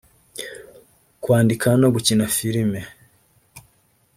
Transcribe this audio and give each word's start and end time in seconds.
kwandika 1.21 1.67
no 1.81 1.87
gukina 1.95 2.25
filime 2.35 2.79